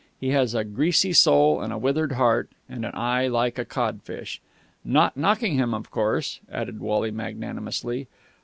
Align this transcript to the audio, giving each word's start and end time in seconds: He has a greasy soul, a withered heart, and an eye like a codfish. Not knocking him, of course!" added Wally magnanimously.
He 0.19 0.29
has 0.29 0.55
a 0.55 0.63
greasy 0.63 1.13
soul, 1.13 1.61
a 1.61 1.77
withered 1.77 2.13
heart, 2.13 2.49
and 2.67 2.85
an 2.85 2.91
eye 2.95 3.27
like 3.27 3.59
a 3.59 3.65
codfish. 3.65 4.41
Not 4.83 5.15
knocking 5.15 5.57
him, 5.57 5.75
of 5.75 5.91
course!" 5.91 6.39
added 6.51 6.79
Wally 6.79 7.11
magnanimously. 7.11 8.07